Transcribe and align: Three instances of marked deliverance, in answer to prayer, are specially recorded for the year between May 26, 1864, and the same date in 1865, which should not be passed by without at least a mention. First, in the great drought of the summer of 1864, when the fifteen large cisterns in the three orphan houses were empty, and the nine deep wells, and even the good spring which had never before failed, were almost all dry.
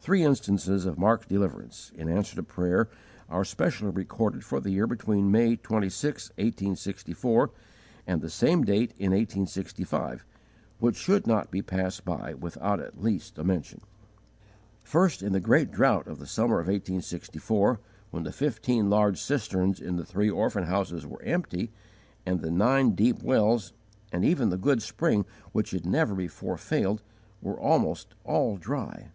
Three 0.00 0.24
instances 0.24 0.84
of 0.84 0.98
marked 0.98 1.28
deliverance, 1.28 1.92
in 1.94 2.08
answer 2.08 2.34
to 2.36 2.42
prayer, 2.42 2.88
are 3.28 3.44
specially 3.44 3.90
recorded 3.90 4.42
for 4.44 4.60
the 4.60 4.70
year 4.70 4.86
between 4.86 5.30
May 5.30 5.54
26, 5.56 6.30
1864, 6.30 7.50
and 8.06 8.20
the 8.20 8.30
same 8.30 8.64
date 8.64 8.92
in 8.98 9.12
1865, 9.12 10.24
which 10.80 10.96
should 10.96 11.26
not 11.26 11.50
be 11.52 11.62
passed 11.62 12.04
by 12.04 12.34
without 12.34 12.80
at 12.80 13.00
least 13.00 13.38
a 13.38 13.44
mention. 13.44 13.82
First, 14.82 15.22
in 15.22 15.32
the 15.32 15.38
great 15.38 15.70
drought 15.70 16.08
of 16.08 16.18
the 16.18 16.26
summer 16.26 16.54
of 16.58 16.66
1864, 16.66 17.78
when 18.10 18.24
the 18.24 18.32
fifteen 18.32 18.90
large 18.90 19.20
cisterns 19.22 19.80
in 19.80 19.96
the 19.96 20.04
three 20.06 20.30
orphan 20.30 20.64
houses 20.64 21.06
were 21.06 21.22
empty, 21.22 21.70
and 22.26 22.40
the 22.40 22.50
nine 22.50 22.92
deep 22.96 23.22
wells, 23.22 23.72
and 24.10 24.24
even 24.24 24.48
the 24.48 24.56
good 24.56 24.82
spring 24.82 25.26
which 25.52 25.70
had 25.72 25.86
never 25.86 26.14
before 26.16 26.56
failed, 26.56 27.02
were 27.40 27.60
almost 27.60 28.14
all 28.24 28.56
dry. 28.56 29.10